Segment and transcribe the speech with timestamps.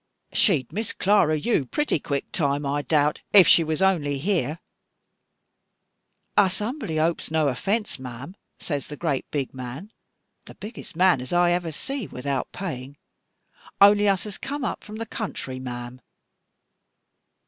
[0.33, 4.57] She'd Miss Clara you, pretty quick time, I doubt, if she was only here.'
[6.35, 9.91] 'Us humbly hopes no offence, ma'am,' says the great big man,
[10.47, 12.97] the biggest man as ever I see without paying,
[13.79, 16.01] 'only us has come up from the country, ma'am.